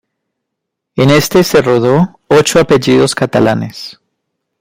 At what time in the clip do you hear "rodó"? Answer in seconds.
1.61-2.19